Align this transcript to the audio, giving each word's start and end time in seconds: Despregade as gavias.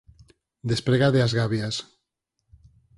Despregade 0.71 1.19
as 1.21 1.33
gavias. 1.39 1.75